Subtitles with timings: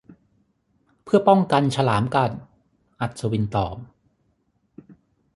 [1.03, 2.31] 'เพื่อป้องกันฉลามกัด'
[3.01, 3.75] อัศวินตอบ